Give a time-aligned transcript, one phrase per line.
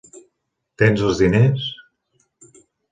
[0.83, 1.71] Tens els diners.